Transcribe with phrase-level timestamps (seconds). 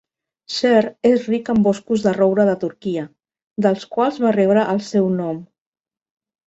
[0.53, 0.79] Cer
[1.09, 3.07] és ric en boscos de roure de Turquia,
[3.67, 5.41] dels quals va rebre el seu nom.